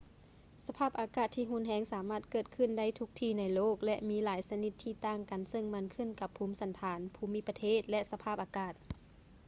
[0.67, 8.73] ສະພາບອາກາດທີ່ຮຸນແຮງສາມາດເກີດຂື້ນໄດ້ທຸກທີ່ໃນໂລກ ແລະ ມີຫຼາຍຊະນິດທີ່ຕ່າງກັນເຊິ່ງມັນຂື້ນກັບພູມສັນຖານ ພູມິປະເທດ ແລະ ສະພາບອາກາດ